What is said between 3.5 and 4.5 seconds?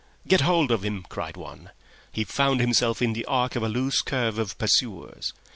of a loose curve